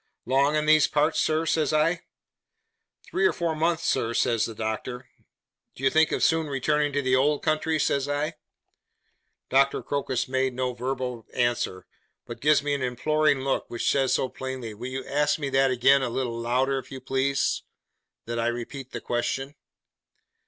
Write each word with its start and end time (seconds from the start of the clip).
'Long 0.25 0.55
in 0.55 0.65
these 0.65 0.87
parts, 0.87 1.19
sir?' 1.19 1.45
says 1.45 1.71
I. 1.71 2.01
'Three 3.05 3.27
or 3.27 3.31
four 3.33 3.55
months, 3.55 3.83
sir,' 3.85 4.15
says 4.15 4.45
the 4.45 4.55
Doctor. 4.55 5.07
'Do 5.75 5.83
you 5.83 5.91
think 5.91 6.11
of 6.11 6.23
soon 6.23 6.47
returning 6.47 6.91
to 6.93 7.03
the 7.03 7.15
old 7.15 7.43
country?' 7.43 7.77
says 7.79 8.09
I. 8.09 8.33
Doctor 9.51 9.83
Crocus 9.83 10.27
makes 10.27 10.55
no 10.55 10.73
verbal 10.73 11.27
answer, 11.35 11.85
but 12.25 12.41
gives 12.41 12.63
me 12.63 12.73
an 12.73 12.81
imploring 12.81 13.41
look, 13.41 13.69
which 13.69 13.91
says 13.91 14.11
so 14.11 14.27
plainly 14.27 14.73
'Will 14.73 14.89
you 14.89 15.05
ask 15.05 15.37
me 15.37 15.49
that 15.51 15.69
again, 15.69 16.01
a 16.01 16.09
little 16.09 16.33
louder, 16.35 16.79
if 16.79 16.89
you 16.91 16.99
please?' 16.99 17.61
that 18.25 18.39
I 18.39 18.47
repeat 18.47 18.93
the 18.93 19.01
question. 19.01 19.53